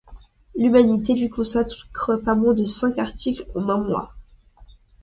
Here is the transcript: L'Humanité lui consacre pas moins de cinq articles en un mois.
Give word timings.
L'Humanité 0.55 1.13
lui 1.13 1.29
consacre 1.29 2.15
pas 2.25 2.33
moins 2.33 2.55
de 2.55 2.65
cinq 2.65 2.97
articles 2.97 3.45
en 3.53 3.69
un 3.69 3.77
mois. 3.77 4.15